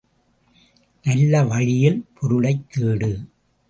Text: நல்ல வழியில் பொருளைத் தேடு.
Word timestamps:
நல்ல 1.03 1.43
வழியில் 1.43 2.05
பொருளைத் 2.13 2.65
தேடு. 2.77 3.11